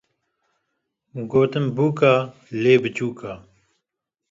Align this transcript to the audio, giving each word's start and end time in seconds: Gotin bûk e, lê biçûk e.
Gotin 1.31 1.65
bûk 1.75 1.99
e, 2.13 2.15
lê 2.61 2.75
biçûk 2.81 3.19
e. 3.31 3.33